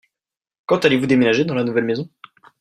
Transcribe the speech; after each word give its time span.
Quand 0.65 0.83
allez-vous 0.83 1.05
déménager 1.05 1.45
dans 1.45 1.53
la 1.53 1.63
nouvelle 1.63 1.83
maison? 1.83 2.09